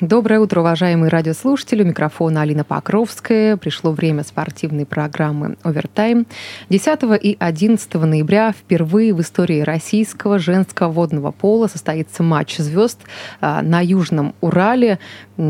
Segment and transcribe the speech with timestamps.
[0.00, 1.82] Доброе утро, уважаемые радиослушатели.
[1.82, 3.58] У микрофона Алина Покровская.
[3.58, 6.26] Пришло время спортивной программы «Овертайм».
[6.70, 12.98] 10 и 11 ноября впервые в истории российского женского водного пола состоится матч звезд
[13.42, 14.98] а, на Южном Урале.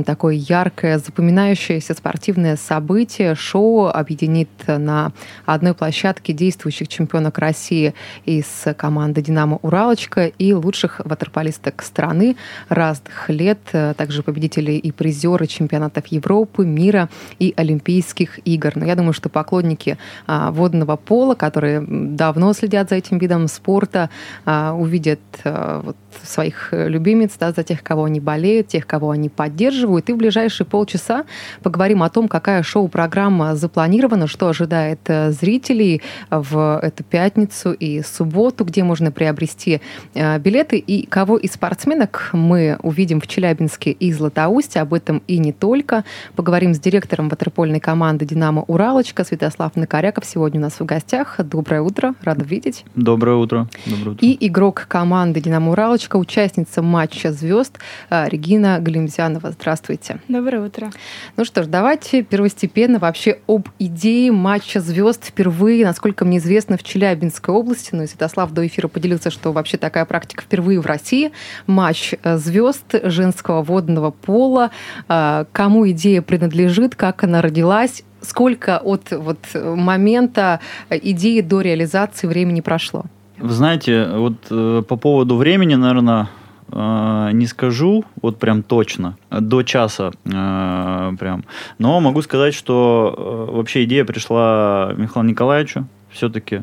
[0.04, 3.36] Такое яркое, запоминающееся спортивное событие.
[3.36, 5.12] Шоу объединит на
[5.46, 12.36] одной площадке действующих чемпионок России из команды «Динамо Уралочка» и лучших ватерполисток страны
[12.68, 13.60] разных лет.
[13.96, 17.08] Также победителей победители и призеры чемпионатов Европы, мира
[17.38, 18.72] и Олимпийских игр.
[18.74, 24.08] Но я думаю, что поклонники а, водного пола, которые давно следят за этим видом спорта,
[24.46, 29.28] а, увидят а, вот, своих любимец, да, за тех, кого они болеют, тех, кого они
[29.28, 30.08] поддерживают.
[30.08, 31.24] И в ближайшие полчаса
[31.62, 38.64] поговорим о том, какая шоу-программа запланирована, что ожидает э, зрителей в эту пятницу и субботу,
[38.64, 39.80] где можно приобрести
[40.14, 45.22] э, билеты и кого из спортсменок мы увидим в Челябинске и Златоусте Златоусте, об этом
[45.26, 46.04] и не только.
[46.36, 51.36] Поговорим с директором ватерпольной команды «Динамо Уралочка» Святослав Накоряков сегодня у нас в гостях.
[51.38, 52.84] Доброе утро, рада видеть.
[52.94, 53.68] Доброе утро.
[53.86, 54.26] Доброе утро.
[54.26, 59.50] И игрок команды «Динамо Уралочка», участница матча звезд э, Регина Галимзянова.
[59.50, 60.20] Здравствуйте.
[60.28, 60.90] Доброе утро.
[61.36, 66.84] Ну что ж, давайте первостепенно вообще об идее матча звезд впервые, насколько мне известно, в
[66.84, 67.96] Челябинской области.
[67.96, 71.32] Ну и Святослав до эфира поделился, что вообще такая практика впервые в России.
[71.66, 74.70] Матч э, звезд женского водного пола,
[75.08, 82.60] а, кому идея принадлежит, как она родилась, сколько от вот момента идеи до реализации времени
[82.60, 83.04] прошло?
[83.40, 86.28] Вы знаете, вот э, по поводу времени, наверное,
[86.70, 91.44] э, не скажу, вот прям точно, до часа э, прям.
[91.78, 96.62] Но могу сказать, что вообще идея пришла Михаилу Николаевичу все-таки.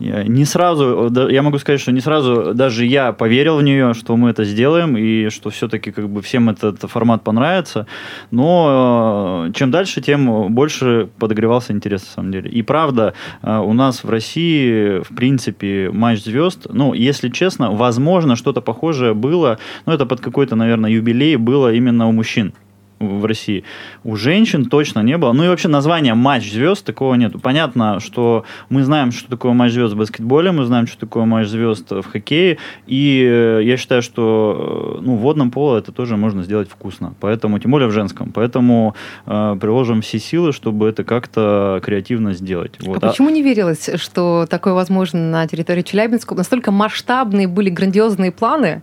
[0.00, 4.30] Не сразу, я могу сказать, что не сразу даже я поверил в нее, что мы
[4.30, 7.86] это сделаем и что все-таки как бы всем этот формат понравится.
[8.30, 12.48] Но э, чем дальше, тем больше подогревался интерес на самом деле.
[12.48, 18.36] И правда, э, у нас в России в принципе матч звезд, ну если честно, возможно
[18.36, 22.52] что-то похожее было, но это под какой-то, наверное, юбилей было именно у мужчин
[22.98, 23.64] в России.
[24.04, 25.32] У женщин точно не было.
[25.32, 27.40] Ну и вообще название «Матч звезд» такого нет.
[27.40, 31.48] Понятно, что мы знаем, что такое матч звезд в баскетболе, мы знаем, что такое матч
[31.48, 36.16] звезд в хоккее, и э, я считаю, что э, ну, в водном поле это тоже
[36.16, 37.14] можно сделать вкусно.
[37.20, 38.32] Поэтому, тем более в женском.
[38.32, 38.94] Поэтому
[39.26, 42.72] э, приложим все силы, чтобы это как-то креативно сделать.
[42.80, 43.02] Вот.
[43.02, 46.34] А почему не верилось, что такое возможно на территории Челябинска?
[46.34, 48.82] Настолько масштабные были грандиозные планы?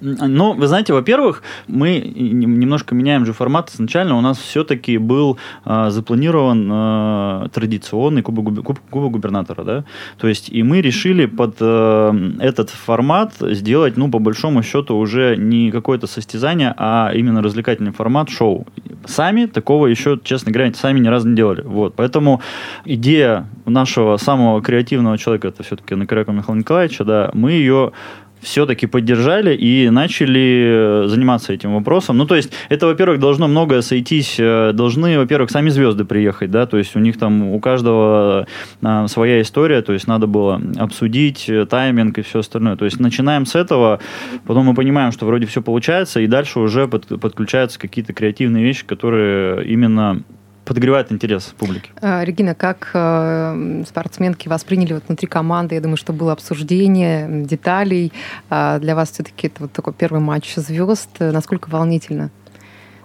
[0.00, 3.70] Ну, вы знаете, во-первых, мы немножко меняем же формат.
[3.70, 9.84] Изначально у нас все-таки был э, запланирован э, традиционный кубок, куб, кубок губернатора, да.
[10.18, 15.36] То есть и мы решили под э, этот формат сделать, ну, по большому счету, уже
[15.36, 18.66] не какое-то состязание, а именно развлекательный формат шоу.
[19.06, 21.62] Сами такого еще, честно говоря, сами ни разу не делали.
[21.62, 21.94] Вот.
[21.96, 22.42] Поэтому
[22.84, 27.92] идея нашего самого креативного человека, это все-таки Накарякова Михаила Николаевича, да, мы ее
[28.46, 32.16] все-таки поддержали и начали э, заниматься этим вопросом.
[32.16, 36.66] Ну, то есть, это, во-первых, должно многое сойтись, э, должны, во-первых, сами звезды приехать, да,
[36.66, 38.46] то есть у них там у каждого
[38.82, 42.76] а, своя история, то есть надо было обсудить тайминг и все остальное.
[42.76, 43.98] То есть начинаем с этого,
[44.46, 48.86] потом мы понимаем, что вроде все получается, и дальше уже под, подключаются какие-то креативные вещи,
[48.86, 50.22] которые именно
[50.66, 51.90] подогревает интерес публики.
[52.02, 55.76] А, Регина, как э, спортсменки восприняли вот внутри команды?
[55.76, 58.12] Я думаю, что было обсуждение деталей.
[58.50, 61.08] А для вас все-таки это вот такой первый матч звезд.
[61.20, 62.30] Насколько волнительно?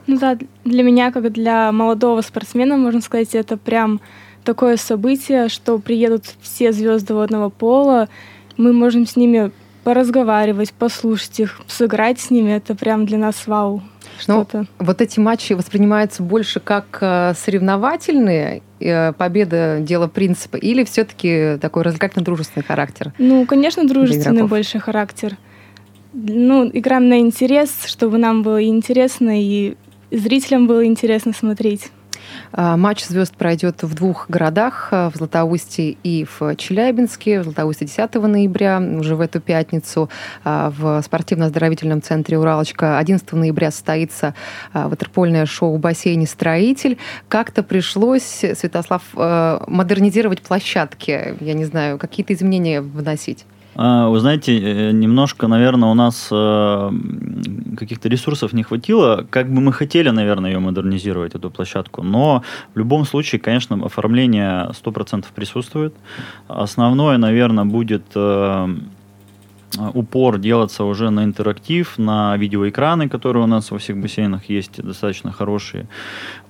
[0.07, 4.01] Ну да, для меня, как для молодого спортсмена, можно сказать, это прям
[4.43, 8.09] такое событие, что приедут все звезды водного пола,
[8.57, 9.51] мы можем с ними
[9.83, 12.51] поразговаривать, послушать их, сыграть с ними.
[12.51, 13.81] Это прям для нас вау.
[14.27, 21.57] Ну, вот эти матчи воспринимаются больше как э, соревновательные, э, победа дело принципа, или все-таки
[21.61, 23.13] такой развлекательно-дружественный характер?
[23.17, 25.37] Ну, конечно, дружественный больше характер.
[26.13, 29.75] Ну, играем на интерес, чтобы нам было интересно и
[30.11, 31.91] зрителям было интересно смотреть.
[32.51, 37.41] А, Матч звезд пройдет в двух городах, а, в Златоусте и в Челябинске.
[37.41, 40.09] В Златоусте 10 ноября, уже в эту пятницу,
[40.43, 42.97] а, в спортивно-оздоровительном центре «Уралочка».
[42.97, 44.35] 11 ноября состоится
[44.73, 46.97] а, ватерпольное шоу бассейне «Строитель».
[47.27, 51.35] Как-то пришлось, Святослав, а, модернизировать площадки.
[51.39, 53.45] Я не знаю, какие-то изменения вносить.
[53.75, 56.91] А, Вы знаете, э, немножко, наверное, у нас э,
[57.77, 59.25] каких-то ресурсов не хватило.
[59.29, 62.03] Как бы мы хотели, наверное, ее модернизировать, эту площадку.
[62.03, 65.93] Но в любом случае, конечно, оформление 100% присутствует.
[66.47, 68.67] Основное, наверное, будет э,
[69.93, 75.31] упор делаться уже на интерактив, на видеоэкраны, которые у нас во всех бассейнах есть, достаточно
[75.31, 75.87] хорошие.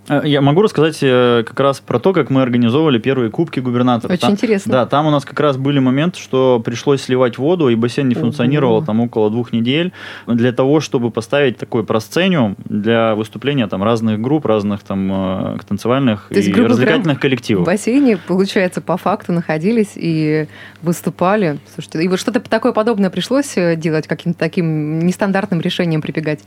[0.09, 4.11] Э, Я могу рассказать э, как раз про то, как мы организовывали первые кубки губернатора.
[4.13, 4.71] Очень Там- интересно.
[4.71, 8.15] Да, там у нас как раз были моменты, что пришлось сливать воду, и бассейн не
[8.15, 8.23] Ого.
[8.23, 9.91] функционировал там около двух недель.
[10.27, 16.27] Для того, чтобы поставить такой просцениум для выступления там разных групп, разных там э, танцевальных
[16.29, 17.65] То есть, и говоря, развлекательных В коллективов.
[17.65, 20.47] бассейне, получается, по факту находились и
[20.81, 21.59] выступали.
[21.73, 26.39] Слушайте, и вот что-то такое подобное пришлось делать, каким-то таким нестандартным решением прибегать?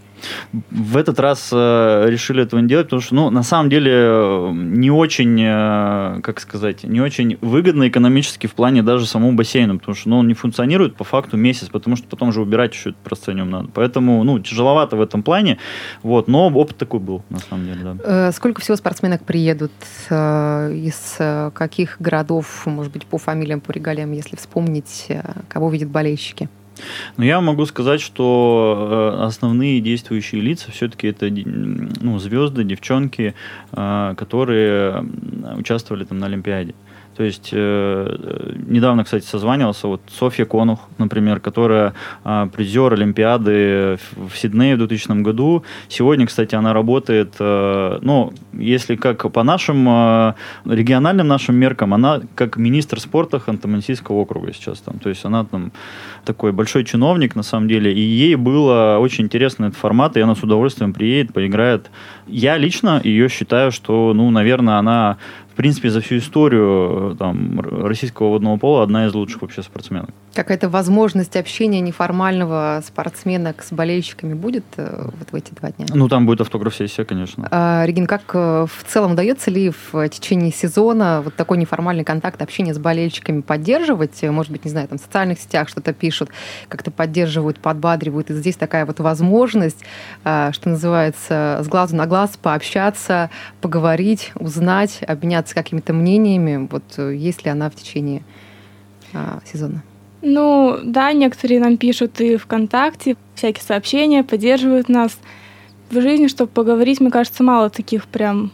[0.71, 5.41] В этот раз решили этого не делать, потому что, ну, на самом деле, не очень,
[5.41, 10.19] э, как сказать, не очень выгодно экономически в плане даже самому бассейну, потому что, ну,
[10.19, 13.69] он не функционирует по факту месяц, потому что потом же убирать еще это просцениум надо.
[13.75, 15.58] Поэтому, ну, тяжеловато в этом плане,
[16.02, 17.96] вот, но опыт такой был, на самом деле, да.
[18.29, 19.73] Э, Сколько всего спортсменок приедут?
[20.11, 21.19] э, Из
[21.55, 25.08] каких городов, может быть, по фамилиям, по регалиям, если вспомнить,
[25.49, 26.49] кого видят болельщики?
[27.17, 33.35] Но я могу сказать, что э, основные действующие лица все-таки это ну, звезды, девчонки,
[33.73, 35.05] э, которые
[35.56, 36.75] участвовали там на Олимпиаде.
[37.17, 41.95] То есть э, э, недавно, кстати, созванивался вот Софья Конух, например, которая
[42.25, 45.65] э, призер Олимпиады в, Сиднее в 2000 году.
[45.89, 50.35] Сегодня, кстати, она работает, э, ну, если как по нашим э,
[50.65, 54.99] региональным нашим меркам, она как министр спорта Ханты-Мансийского округа сейчас там.
[54.99, 55.73] То есть она там
[56.25, 60.35] такой большой чиновник, на самом деле, и ей было очень интересно этот формат, и она
[60.35, 61.91] с удовольствием приедет, поиграет.
[62.27, 65.19] Я лично ее считаю, что, ну, наверное, она,
[65.55, 70.11] в принципе, за всю историю э, там, российского водного пола одна из лучших вообще спортсменок.
[70.35, 75.87] Какая-то возможность общения неформального спортсменок с болельщиками будет э, вот в эти два дня?
[75.95, 77.47] Ну, там будет автограф-сессия, конечно.
[77.53, 82.43] А, Регин, как э, в целом удается ли в течение сезона вот такой неформальный контакт,
[82.43, 84.21] общение с болельщиками поддерживать?
[84.25, 86.31] Может быть, не знаю, там в социальных сетях что-то пишут,
[86.67, 88.29] как-то поддерживают, подбадривают.
[88.31, 89.85] И здесь такая вот возможность,
[90.23, 93.31] что называется, с глазу на глаз пообщаться,
[93.61, 96.69] поговорить, узнать, обменяться какими-то мнениями.
[96.70, 98.23] Вот э, есть ли она в течение
[99.12, 99.82] а, сезона?
[100.23, 105.19] Ну, да, некоторые нам пишут и ВКонтакте, всякие сообщения, поддерживают нас.
[105.91, 108.50] В жизни, чтобы поговорить, мне кажется, мало таких прям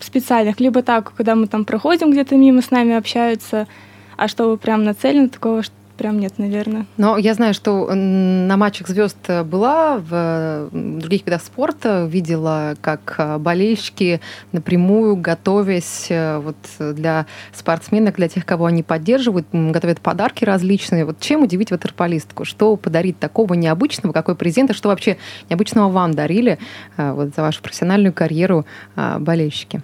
[0.00, 0.58] специальных.
[0.60, 3.68] Либо так, когда мы там проходим где-то мимо, с нами общаются,
[4.16, 5.62] а чтобы прям нацелено, такого
[5.98, 6.86] прям нет, наверное.
[6.96, 13.38] Но я знаю, что на матчах звезд была в других видах спорта, видела, как э,
[13.38, 14.20] болельщики
[14.52, 16.56] напрямую, готовясь э, вот
[16.94, 21.04] для спортсменок, для тех, кого они поддерживают, готовят подарки различные.
[21.04, 22.44] Вот чем удивить ватерполистку?
[22.44, 24.12] Что подарить такого необычного?
[24.12, 24.70] Какой презент?
[24.70, 25.18] И что вообще
[25.50, 26.58] необычного вам дарили
[26.96, 28.64] э, вот за вашу профессиональную карьеру
[28.96, 29.82] э, болельщики?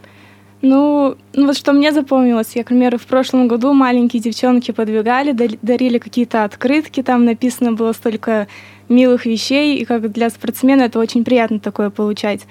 [0.65, 5.33] Ну, ну вот что мне запомнилось, я, к примеру, в прошлом году маленькие девчонки подвигали,
[5.61, 8.49] дарили какие-то открытки, там написано было столько
[8.89, 12.47] милых вещей, и как для спортсмена это очень приятно такое получать.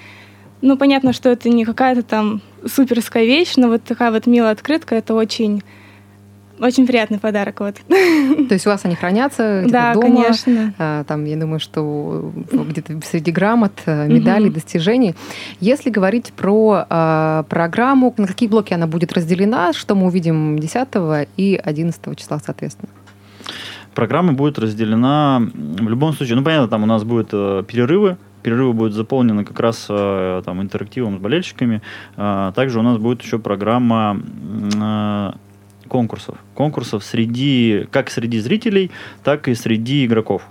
[0.61, 4.93] Ну, понятно, что это не какая-то там суперская вещь, но вот такая вот милая открытка,
[4.93, 5.63] это очень,
[6.59, 7.75] очень приятный подарок, вот.
[7.87, 10.07] То есть у вас они хранятся Да, дома?
[10.23, 10.73] конечно.
[10.77, 14.53] А, Там, я думаю, что где-то среди грамот, э, медалей, Мгм.
[14.53, 15.15] достижений.
[15.59, 21.27] Если говорить про а, программу, на какие блоки она будет разделена, что мы увидим 10
[21.37, 22.89] и 11 числа, соответственно?
[23.93, 28.73] Программа будет разделена в любом случае, ну, понятно, там у нас будут э, перерывы, перерывы
[28.73, 31.81] будут заполнены как раз э, там интерактивом с болельщиками.
[32.17, 34.19] А, также у нас будет еще программа
[34.75, 35.31] э,
[35.93, 36.39] конкурсов.
[36.55, 38.89] Конкурсов среди, как среди зрителей,
[39.23, 40.41] так и среди игроков.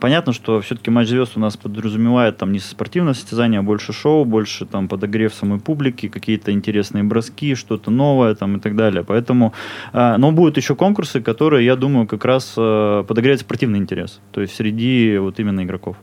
[0.00, 4.24] Понятно, что все-таки матч звезд у нас подразумевает там не спортивное состязание, а больше шоу,
[4.24, 9.04] больше там подогрев самой публики, какие-то интересные броски, что-то новое там и так далее.
[9.04, 9.52] Поэтому,
[9.92, 14.20] э, но будут еще конкурсы, которые, я думаю, как раз э, подогреют спортивный интерес.
[14.32, 15.96] То есть среди вот именно игроков.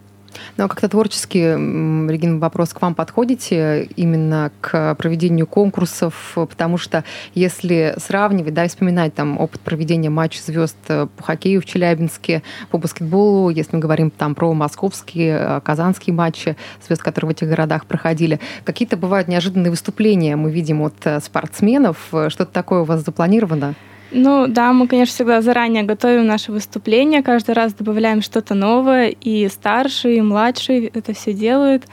[0.58, 7.04] Ну, а как-то творчески, Регина, вопрос к вам подходите именно к проведению конкурсов, потому что
[7.34, 12.78] если сравнивать, да, вспоминать там опыт проведения матча звезд э, по хоккею в Челябинске, по
[12.78, 16.56] баскетболу, если мы говорим там про московские, э, казанские матчи
[16.86, 21.98] звезд, которые в этих городах проходили, какие-то бывают неожиданные выступления мы видим от э, спортсменов.
[22.10, 23.76] Что-то такое у вас запланировано?
[24.12, 29.48] Ну да, мы, конечно, всегда заранее готовим наши выступления, каждый раз добавляем что-то новое, и
[29.50, 31.84] старший, и младший это все делают.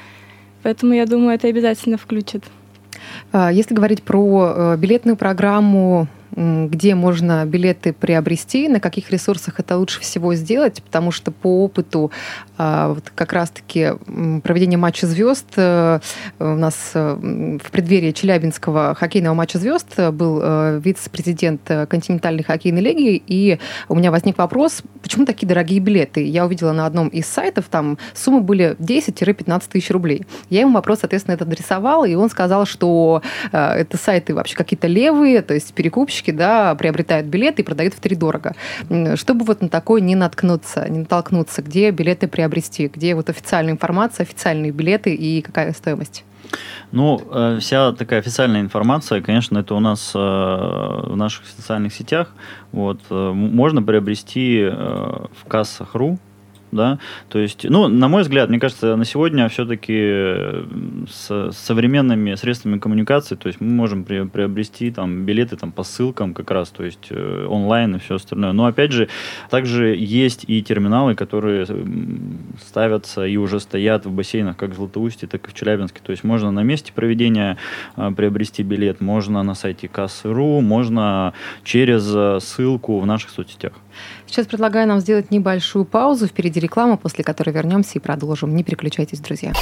[0.63, 2.45] Поэтому я думаю, это обязательно включат.
[3.33, 9.77] А, Если говорить про э, билетную программу, где можно билеты приобрести, на каких ресурсах это
[9.77, 12.11] лучше всего сделать, потому что по опыту
[12.57, 13.93] а, вот как раз-таки
[14.43, 16.01] проведения матча звезд э,
[16.39, 20.41] у нас э, в преддверии Челябинского хоккейного матча звезд э, был
[20.81, 26.25] вице-президент континентальной хоккейной лиги, и у меня возник вопрос, почему такие дорогие билеты?
[26.25, 30.27] Я увидела на одном из сайтов, там суммы были 10-15 тысяч рублей.
[30.51, 33.23] Я ему вопрос, соответственно, этот адресовала, и он сказал, что
[33.53, 38.55] это сайты вообще какие-то левые, то есть перекупщики, да, приобретают билеты и продают втридорого.
[38.91, 43.73] М, Чтобы вот на такое не наткнуться, не натолкнуться, где билеты приобрести, где вот официальная
[43.73, 46.25] информация, официальные билеты и какая стоимость?
[46.93, 52.29] Ну, э, вся такая официальная информация, конечно, это у нас э, в наших социальных сетях.
[52.73, 56.19] Вот, э, можно приобрести э, в кассах.ру,
[56.75, 60.65] да, то есть, ну, на мой взгляд, мне кажется, на сегодня все-таки
[61.09, 65.85] с, с современными средствами коммуникации, то есть мы можем при- приобрести там билеты там по
[65.85, 68.53] ссылкам как раз, то есть э, онлайн и все остальное.
[68.53, 69.09] Но опять же,
[69.51, 75.27] также есть и терминалы, которые м, ставятся и уже стоят в бассейнах как в Златоусте,
[75.27, 76.01] так и в Челябинске.
[76.03, 77.57] То есть можно на месте проведения
[77.97, 83.73] э, приобрести билет, можно на сайте кассы.ру, можно через э, ссылку в наших соцсетях.
[84.27, 86.27] Сейчас предлагаю нам сделать небольшую паузу.
[86.27, 88.55] Впереди реклама, после которой вернемся и продолжим.
[88.55, 89.53] Не переключайтесь, друзья.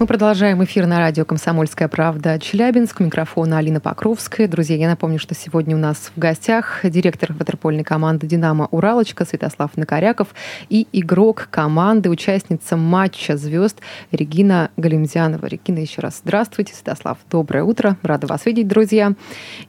[0.00, 3.00] Мы продолжаем эфир на радио «Комсомольская правда» Челябинск.
[3.00, 4.48] У микрофона Алина Покровская.
[4.48, 9.76] Друзья, я напомню, что сегодня у нас в гостях директор ватерпольной команды «Динамо» Уралочка Святослав
[9.76, 10.28] Накоряков
[10.70, 15.44] и игрок команды, участница матча звезд Регина Галимзянова.
[15.44, 16.72] Регина, еще раз здравствуйте.
[16.74, 17.98] Святослав, доброе утро.
[18.02, 19.12] Рада вас видеть, друзья.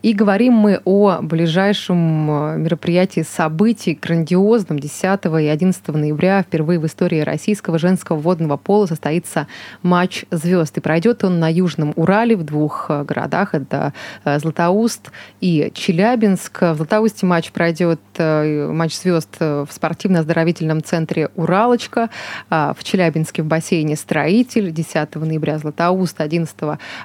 [0.01, 6.43] И говорим мы о ближайшем э, мероприятии событий, грандиозном 10 и 11 ноября.
[6.43, 9.47] Впервые в истории российского женского водного пола состоится
[9.83, 10.77] матч звезд.
[10.77, 13.53] И пройдет он на Южном Урале в двух э, городах.
[13.53, 16.61] Это э, Златоуст и Челябинск.
[16.61, 22.09] В Златоусте матч пройдет э, матч звезд в спортивно-оздоровительном центре «Уралочка».
[22.49, 26.55] А В Челябинске в бассейне «Строитель» 10 ноября Златоуст, 11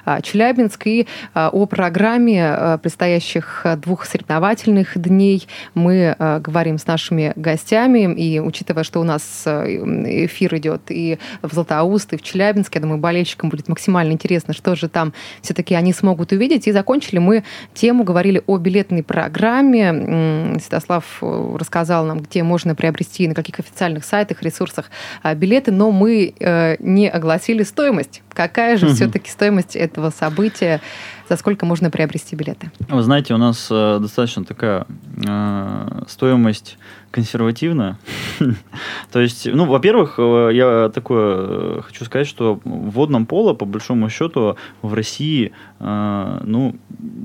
[0.05, 0.87] а, Челябинск.
[0.87, 8.13] И а, о программе предстоящих двух соревновательных дней мы говорим с нашими гостями.
[8.13, 12.99] И учитывая, что у нас эфир идет и в Златоуст, и в Челябинске, я думаю,
[13.07, 16.67] болельщикам будет максимально интересно, что же там все-таки они смогут увидеть.
[16.67, 20.59] И закончили мы тему, говорили о билетной программе.
[20.61, 24.91] Святослав э, рассказал нам, где можно приобрести, на каких официальных сайтах, ресурсах
[25.23, 28.23] а, билеты, но мы э, не огласили стоимость.
[28.33, 30.81] Какая же все-таки стоимость этого события?
[31.29, 32.71] За сколько можно приобрести билеты?
[32.89, 34.85] Вы знаете, у нас э, достаточно такая
[35.25, 36.77] э, стоимость
[37.17, 37.97] консервативная.
[39.11, 43.65] То есть, ну, во-первых, э, я такое э, хочу сказать, что в водном поло, по
[43.65, 46.75] большому счету, в России, э, ну,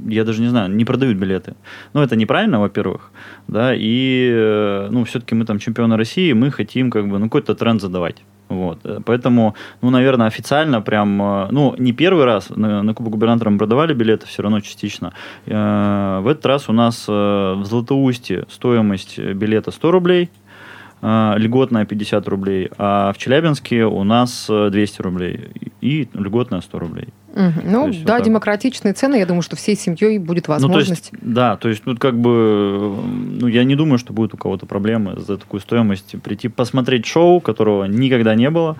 [0.09, 1.55] я даже не знаю, не продают билеты.
[1.95, 3.13] Ну, это неправильно, во-первых,
[3.49, 7.55] да, и, э, ну, все-таки мы там чемпионы России, мы хотим, как бы, ну, какой-то
[7.55, 8.23] тренд задавать.
[8.53, 9.05] Вот.
[9.05, 13.59] Поэтому, ну, наверное, официально прям, э, ну, не первый раз на, на Кубок губернатора мы
[13.59, 15.13] продавали билеты, все равно частично.
[15.47, 20.31] Э, В этот раз у нас э, в Златоусте стоимость билета 100 рублей,
[21.03, 27.09] льготная 50 рублей, а в Челябинске у нас э, 200 рублей и льготная 100 рублей.
[27.35, 28.27] Ну, есть вот да, так.
[28.27, 29.17] демократичные цены.
[29.17, 31.11] Я думаю, что всей семьей будет Ну, то возможность.
[31.13, 32.95] есть, да, то есть, ну, как бы,
[33.41, 37.41] ну, я не думаю, что будет у кого-то проблемы за такую стоимость прийти посмотреть шоу,
[37.41, 38.77] которого никогда не было,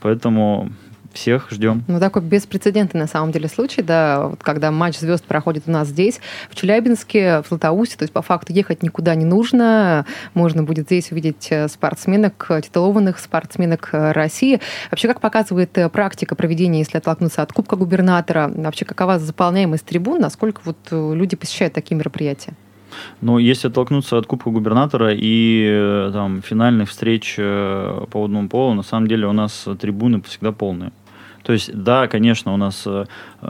[0.00, 0.70] поэтому
[1.14, 1.84] всех ждем.
[1.88, 5.88] Ну, такой беспрецедентный на самом деле случай, да, вот когда матч звезд проходит у нас
[5.88, 10.04] здесь, в Челябинске, в Златоусте, то есть по факту ехать никуда не нужно,
[10.34, 14.60] можно будет здесь увидеть э, спортсменок, э, титулованных спортсменок э, России.
[14.90, 20.60] Вообще, как показывает практика проведения, если оттолкнуться от Кубка губернатора, вообще какова заполняемость трибун, насколько
[20.64, 22.54] вот люди посещают такие мероприятия?
[23.20, 29.08] Но если оттолкнуться от Кубка губернатора и там финальных встреч по водному полу, на самом
[29.08, 30.92] деле у нас трибуны всегда полные.
[31.44, 33.04] То есть, да, конечно, у нас э,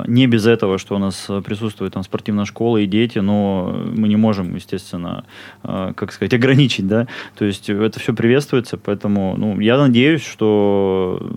[0.07, 4.09] не без этого, что у нас э, присутствует там спортивная школа и дети, но мы
[4.09, 5.25] не можем, естественно,
[5.63, 7.07] э, как сказать, ограничить, да.
[7.37, 11.31] То есть это все приветствуется, поэтому, ну, я надеюсь, что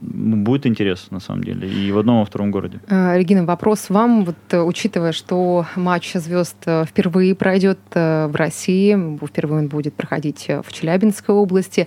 [0.00, 2.80] будет интерес, на самом деле, и в одном, и во втором городе.
[2.88, 9.94] Регина, вопрос вам, вот учитывая, что матч звезд впервые пройдет в России, впервые он будет
[9.94, 11.86] проходить в Челябинской области,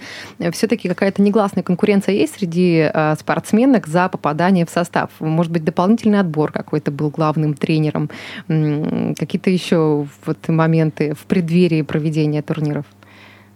[0.52, 2.90] все-таки какая-то негласная конкуренция есть среди
[3.20, 5.12] спортсменок за попадание в состав?
[5.20, 5.64] Может быть,
[6.14, 8.10] дополнительный отбор какой-то был главным тренером?
[8.48, 12.86] Какие-то еще вот моменты в преддверии проведения турниров?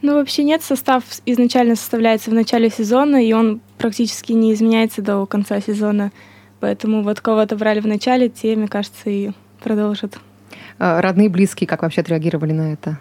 [0.01, 5.25] Ну, вообще нет, состав изначально составляется в начале сезона, и он практически не изменяется до
[5.25, 6.11] конца сезона.
[6.59, 9.31] Поэтому вот кого-то брали в начале, те, мне кажется, и
[9.63, 10.19] продолжат.
[10.79, 12.99] А родные, близкие, как вообще отреагировали на это?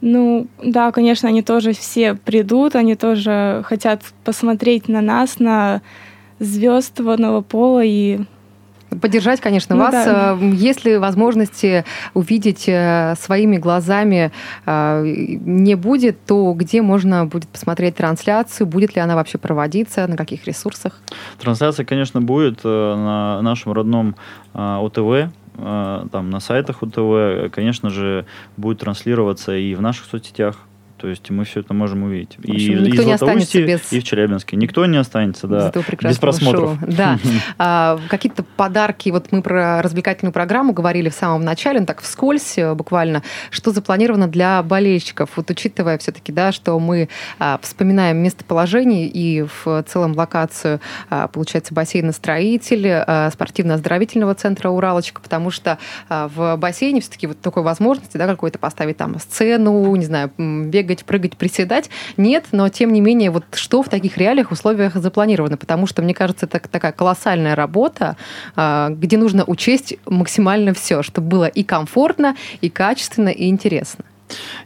[0.00, 5.82] Ну, да, конечно, они тоже все придут, они тоже хотят посмотреть на нас, на
[6.38, 8.20] звезд водного пола и
[9.00, 9.92] Поддержать, конечно, ну, вас.
[9.92, 10.36] Да.
[10.40, 14.32] Э, есть ли возможности увидеть э, своими глазами
[14.66, 18.66] э, не будет, то где можно будет посмотреть трансляцию?
[18.66, 20.06] Будет ли она вообще проводиться?
[20.06, 21.00] На каких ресурсах?
[21.38, 24.16] Трансляция, конечно, будет на нашем родном
[24.54, 28.24] ОТВ, там на сайтах УТВ, конечно же,
[28.56, 30.56] будет транслироваться и в наших соцсетях.
[31.00, 32.36] То есть мы все это можем увидеть.
[32.36, 33.90] В общем, и, никто и не останется без...
[33.90, 34.56] и в Челябинске.
[34.56, 36.78] Никто не останется, да, без просмотров.
[36.78, 36.88] Шоу.
[36.88, 37.18] Да.
[37.58, 42.58] а, какие-то подарки, вот мы про развлекательную программу говорили в самом начале, ну так вскользь
[42.58, 49.08] э, буквально, что запланировано для болельщиков, вот учитывая все-таки, да, что мы а, вспоминаем местоположение
[49.08, 55.78] и в целом локацию, а, получается, бассейна-строитель, а, спортивно-оздоровительного центра «Уралочка», потому что
[56.10, 60.89] а, в бассейне все-таки вот такой возможности, да, какой-то поставить там сцену, не знаю, бегать
[60.90, 61.90] бегать, прыгать, приседать.
[62.16, 65.56] Нет, но тем не менее, вот что в таких реалиях условиях запланировано?
[65.56, 68.16] Потому что, мне кажется, это такая колоссальная работа,
[68.56, 74.04] а, где нужно учесть максимально все, чтобы было и комфортно, и качественно, и интересно.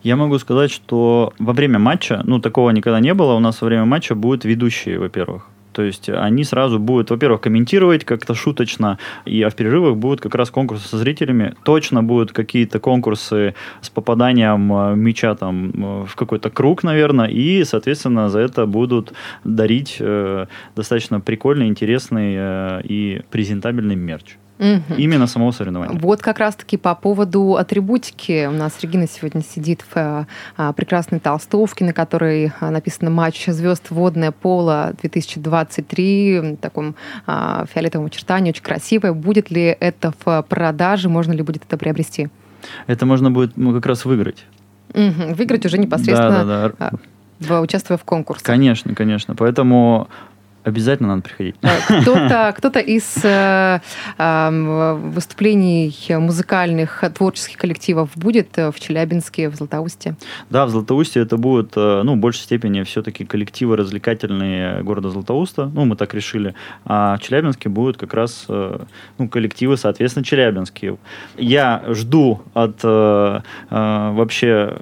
[0.03, 3.67] Я могу сказать, что во время матча, ну, такого никогда не было, у нас во
[3.67, 5.47] время матча будут ведущие, во-первых.
[5.75, 10.35] То есть они сразу будут, во-первых, комментировать как-то шуточно, и а в перерывах будут как
[10.35, 11.55] раз конкурсы со зрителями.
[11.65, 17.65] Точно будут какие-то конкурсы с попаданием э, мяча там э, в какой-то круг, наверное, и,
[17.65, 19.13] соответственно, за это будут
[19.43, 24.37] дарить э, достаточно прикольный, интересный э, и презентабельный мерч.
[24.59, 24.95] Угу.
[24.97, 25.99] Именно самого соревнования.
[25.99, 28.47] Вот как раз-таки по поводу атрибутики.
[28.47, 33.91] У нас Регина сегодня сидит в а, прекрасной толстовке, на которой а, написано «Матч звезд
[33.91, 36.95] водное поло 2023» в таком
[37.27, 39.13] а, фиолетовом очертании, очень красивое.
[39.13, 42.29] Будет ли это в продаже, можно ли будет это приобрести?
[42.87, 44.45] Это можно будет ну, как раз выиграть.
[44.95, 45.35] Угу.
[45.35, 46.91] Выиграть уже непосредственно да, да, да.
[47.41, 48.45] В, участвуя в конкурсе.
[48.45, 49.35] Конечно, конечно.
[49.35, 50.09] Поэтому
[50.65, 51.57] Обязательно надо приходить.
[51.63, 53.81] Э, кто-то кто из э,
[54.19, 60.17] э, выступлений музыкальных творческих коллективов будет в Челябинске, в Златоусте?
[60.49, 65.67] Да, в Златоусте это будут, ну, в большей степени все-таки коллективы развлекательные города Златоуста.
[65.67, 66.55] Ну, мы так решили.
[66.85, 70.97] А в Челябинске будут как раз ну, коллективы, соответственно, челябинские.
[71.37, 72.83] Я жду от
[73.71, 74.79] вообще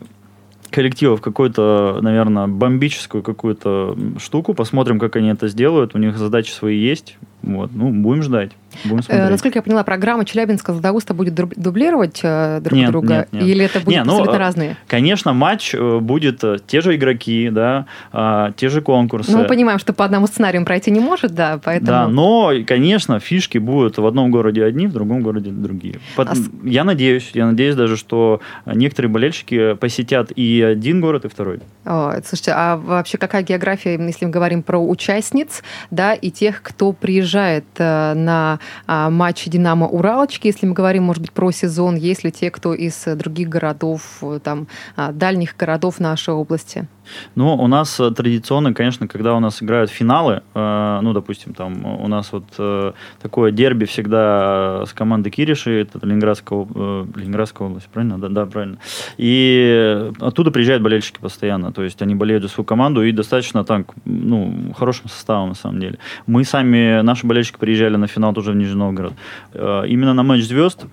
[0.73, 4.55] коллективов какую-то, наверное, бомбическую какую-то штуку.
[4.55, 5.95] Посмотрим, как они это сделают.
[5.95, 7.19] У них задачи свои есть.
[7.43, 8.53] Вот, ну, будем ждать.
[8.85, 9.31] Будем э, смотреть.
[9.31, 13.15] Насколько я поняла, программа Челябинска Златоуста будет дублировать э, друг нет, друга?
[13.15, 13.43] Нет, нет.
[13.43, 14.77] Или это будет не, ну, абсолютно разные?
[14.87, 19.33] Конечно, матч э, будет те же игроки, да, а, те же конкурсы.
[19.33, 21.87] Ну, мы понимаем, что по одному сценарию пройти не может, да, поэтому...
[21.87, 25.99] Да, но, конечно, фишки будут в одном городе одни, в другом городе другие.
[26.17, 26.33] А...
[26.63, 31.61] Я надеюсь, я надеюсь даже, что некоторые болельщики посетят и один город, и второй.
[31.85, 36.93] О, слушайте, а вообще какая география, если мы говорим про участниц, да, и тех, кто
[36.93, 41.97] приезжает приезжает э, на а, матчи «Динамо» Уралочки, если мы говорим, может быть, про сезон,
[41.97, 44.67] есть ли те, кто из других городов, э, там,
[44.97, 46.87] а, дальних городов нашей области?
[47.35, 51.85] Ну, у нас э, традиционно, конечно, когда у нас играют финалы, э, ну, допустим, там
[51.85, 57.89] у нас вот э, такое дерби всегда с командой Кириши, это Ленинградская, э, Ленинградская область,
[57.89, 58.19] правильно?
[58.19, 58.79] Да, да, правильно.
[59.17, 63.87] И оттуда приезжают болельщики постоянно, то есть они болеют за свою команду и достаточно так,
[64.05, 65.99] ну, хорошим составом, на самом деле.
[66.27, 69.15] Мы сами, наши болельщики приезжали на финал тоже в Нижний Новгород.
[69.55, 70.87] Э, именно на матч звезд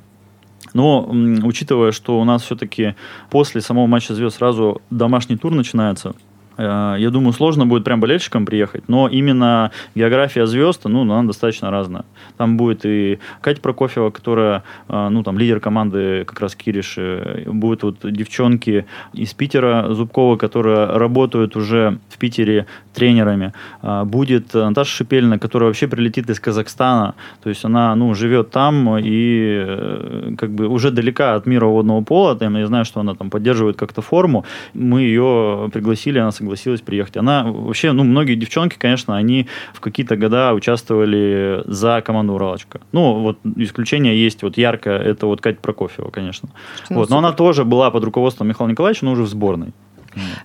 [0.80, 1.10] но
[1.44, 2.96] учитывая, что у нас все-таки
[3.30, 6.16] после самого матча звезд сразу домашний тур начинается,
[6.60, 12.04] я думаю, сложно будет прям болельщикам приехать, но именно география звезд, ну, она достаточно разная.
[12.38, 16.98] Там будет и Катя Прокофьева, которая, э, ну, там, лидер команды как раз Кириш,
[17.46, 23.54] будут вот девчонки из Питера, Зубкова, которые работают уже в Питере тренерами.
[23.82, 28.98] Э, будет Наташа Шипельна, которая вообще прилетит из Казахстана, то есть она, ну, живет там
[28.98, 33.30] и как бы уже далека от мира водного пола, там, я знаю, что она там
[33.30, 34.44] поддерживает как-то форму,
[34.74, 37.18] мы ее пригласили, она согласилась согласилась приехать.
[37.18, 42.82] Она вообще, ну, многие девчонки, конечно, они в какие-то года участвовали за команду Уралочка.
[42.92, 46.50] Ну, вот исключение есть, вот ярко, это вот Катя Прокофьева, конечно.
[46.90, 49.74] Ну, вот, но она тоже была под руководством Михаила Николаевича, но уже в сборной.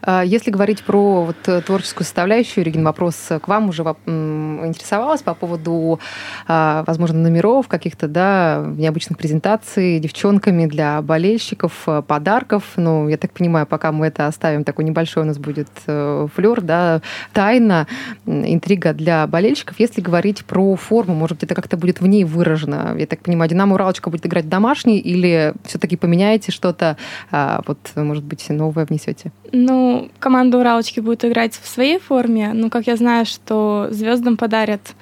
[0.02, 5.34] А, если говорить про вот э, творческую составляющую, Регин, вопрос к вам уже интересовалась по
[5.34, 6.00] поводу,
[6.46, 12.64] а, возможно, номеров каких-то, да, необычных презентаций девчонками для болельщиков, э, подарков.
[12.76, 16.60] Ну, я так понимаю, пока мы это оставим, такой небольшой у нас будет э, флер,
[16.60, 17.00] да,
[17.32, 17.86] тайна,
[18.26, 19.78] интрига для болельщиков.
[19.78, 22.94] Если говорить про форму, может быть, это как-то будет в ней выражено.
[22.98, 26.96] Я так понимаю, Динамо Уралочка будет играть домашний или все-таки поменяете что-то,
[27.30, 29.32] а, вот, может быть, новое внесете?
[29.66, 32.52] Ну, команда Уралочки будет играть в своей форме.
[32.52, 34.94] Ну, как я знаю, что звездам подарят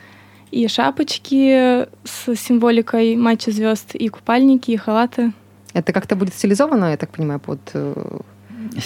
[0.53, 5.33] и шапочки с символикой матча звезд, и купальники, и халаты.
[5.73, 8.19] Это как-то будет стилизовано, я так понимаю, под э,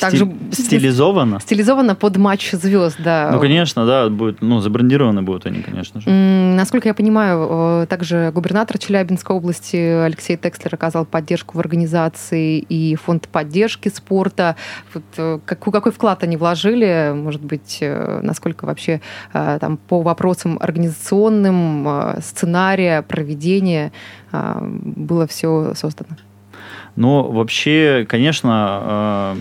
[0.01, 1.41] также стилизовано?
[1.41, 3.31] Стилизовано под матч звезд, да.
[3.33, 6.11] Ну, конечно, да, будет, ну, забрендированы будут они, конечно же.
[6.11, 12.97] Насколько я понимаю, э, также губернатор Челябинской области Алексей Текслер оказал поддержку в организации и
[12.97, 14.57] фонд поддержки спорта.
[14.93, 19.01] Вот, э, какой, какой вклад они вложили, может быть, э, насколько вообще
[19.33, 21.87] там по вопросам организационным,
[22.21, 23.93] сценария, проведения
[24.33, 26.17] было все создано?
[26.97, 29.37] Ну, вообще, конечно,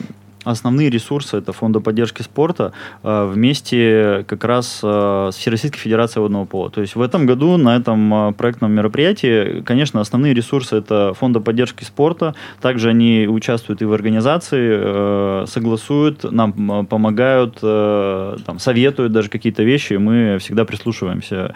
[0.46, 2.72] основные ресурсы это фонда поддержки спорта
[3.04, 6.70] э, вместе как раз э, с Всероссийской Федерацией водного пола.
[6.70, 11.40] То есть в этом году на этом э, проектном мероприятии, конечно, основные ресурсы это фонда
[11.40, 12.36] поддержки спорта.
[12.62, 19.94] Также они участвуют и в организации, согласуют, нам помогают, там, советуют даже какие-то вещи.
[19.94, 21.54] Мы всегда прислушиваемся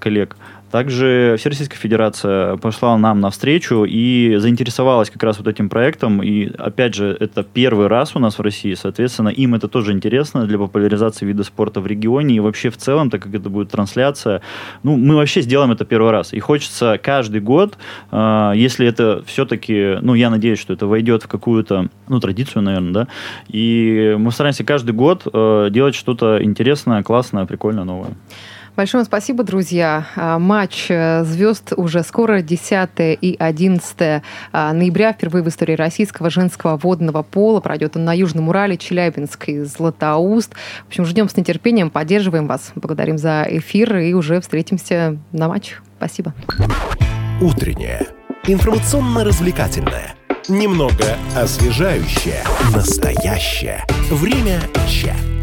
[0.00, 0.36] коллег.
[0.74, 6.20] Также Всероссийская Федерация пошла нам навстречу и заинтересовалась как раз вот этим проектом.
[6.20, 10.46] И, опять же, это первый раз у нас в России, соответственно, им это тоже интересно
[10.46, 14.42] для популяризации вида спорта в регионе и вообще в целом, так как это будет трансляция.
[14.82, 16.32] Ну, мы вообще сделаем это первый раз.
[16.32, 17.78] И хочется каждый год,
[18.10, 22.92] э, если это все-таки, ну, я надеюсь, что это войдет в какую-то, ну, традицию, наверное,
[22.92, 23.08] да,
[23.46, 28.14] и мы стараемся каждый год э, делать что-то интересное, классное, прикольное, новое.
[28.76, 30.06] Большое спасибо, друзья.
[30.16, 32.88] А, матч э, звезд уже скоро, 10
[33.20, 37.60] и 11 а, ноября, впервые в истории российского женского водного пола.
[37.60, 40.54] Пройдет он на Южном Урале, Челябинск и Златоуст.
[40.84, 42.72] В общем, ждем с нетерпением, поддерживаем вас.
[42.74, 45.76] Благодарим за эфир и уже встретимся на матч.
[45.98, 46.34] Спасибо.
[47.40, 48.08] Утреннее.
[48.46, 50.16] Информационно-развлекательное.
[50.48, 52.42] Немного освежающее.
[52.74, 53.84] Настоящее.
[54.10, 55.33] Время чат.